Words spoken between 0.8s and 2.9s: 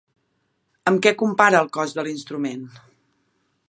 Amb què compara el cost de l'instrument?